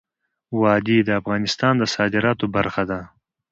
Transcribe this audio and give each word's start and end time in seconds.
وادي 0.61 0.97
د 1.03 1.09
افغانستان 1.19 1.73
د 1.77 1.83
صادراتو 1.95 2.45
برخه 2.55 2.83
ده. 2.91 2.99